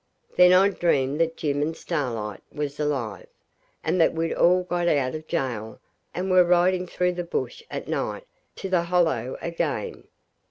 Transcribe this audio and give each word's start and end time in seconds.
Then 0.35 0.51
I'd 0.51 0.79
dream 0.79 1.19
that 1.19 1.37
Jim 1.37 1.61
and 1.61 1.77
Starlight 1.77 2.41
was 2.51 2.79
alive, 2.79 3.27
and 3.83 4.01
that 4.01 4.15
we'd 4.15 4.33
all 4.33 4.63
got 4.63 4.87
out 4.87 5.13
of 5.13 5.27
gaol 5.27 5.79
and 6.15 6.31
were 6.31 6.43
riding 6.43 6.87
through 6.87 7.11
the 7.13 7.23
bush 7.23 7.61
at 7.69 7.87
night 7.87 8.25
to 8.55 8.67
the 8.67 8.81
Hollow 8.81 9.37
again. 9.43 10.05